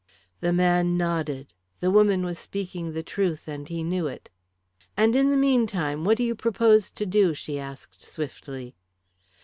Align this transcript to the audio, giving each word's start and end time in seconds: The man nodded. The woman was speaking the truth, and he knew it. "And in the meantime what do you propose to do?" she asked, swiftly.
The 0.39 0.51
man 0.51 0.97
nodded. 0.97 1.53
The 1.79 1.91
woman 1.91 2.25
was 2.25 2.39
speaking 2.39 2.93
the 2.93 3.03
truth, 3.03 3.47
and 3.47 3.67
he 3.69 3.83
knew 3.83 4.07
it. 4.07 4.31
"And 4.97 5.15
in 5.15 5.29
the 5.29 5.37
meantime 5.37 6.05
what 6.05 6.17
do 6.17 6.23
you 6.23 6.33
propose 6.33 6.89
to 6.89 7.05
do?" 7.05 7.35
she 7.35 7.59
asked, 7.59 8.01
swiftly. 8.01 8.73